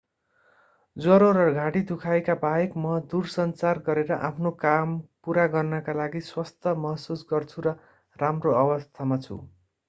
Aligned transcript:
ज्वरो 0.97 1.25
र 1.37 1.41
घाँटी 1.55 1.81
दुखाइका 1.91 2.35
बाहेक 2.39 2.73
म 2.77 2.93
दूरसञ्चार 3.11 3.81
गरेर 3.89 4.15
आफ्नो 4.21 4.53
काम 4.63 4.97
पूरा 5.27 5.45
गर्नका 5.53 5.97
लागि 5.99 6.23
स्वस्थ 6.31 6.75
महसुस 6.81 7.23
गर्छु 7.29 7.67
र 7.69 7.77
राम्रो 8.19 8.57
अवस्थामा 8.65 9.21
छु 9.23 9.41